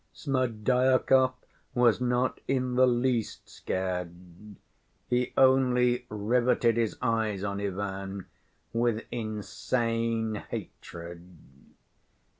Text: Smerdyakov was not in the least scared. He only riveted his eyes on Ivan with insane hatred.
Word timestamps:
Smerdyakov 0.15 1.35
was 1.75 2.01
not 2.01 2.39
in 2.47 2.73
the 2.73 2.87
least 2.87 3.47
scared. 3.47 4.55
He 5.07 5.31
only 5.37 6.07
riveted 6.09 6.75
his 6.75 6.97
eyes 7.03 7.43
on 7.43 7.61
Ivan 7.61 8.25
with 8.73 9.03
insane 9.11 10.43
hatred. 10.49 11.27